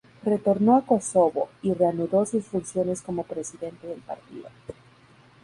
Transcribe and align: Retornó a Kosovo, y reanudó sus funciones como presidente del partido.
Retornó 0.25 0.77
a 0.77 0.81
Kosovo, 0.83 1.49
y 1.61 1.73
reanudó 1.75 2.25
sus 2.25 2.43
funciones 2.45 3.03
como 3.03 3.21
presidente 3.21 3.85
del 3.85 3.99
partido. 4.01 4.49